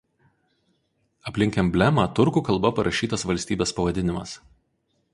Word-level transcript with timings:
Aplink 1.31 1.59
emblemą 1.63 2.07
turkų 2.21 2.45
kalba 2.49 2.75
parašytas 2.81 3.27
valstybės 3.33 3.79
pavadinimas. 3.81 4.39